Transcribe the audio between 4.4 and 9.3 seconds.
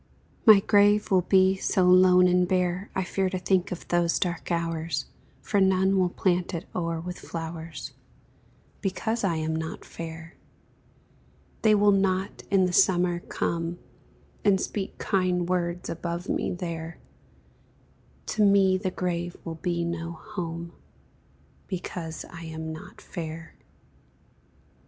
hours, For none will plant it o'er with flowers, Because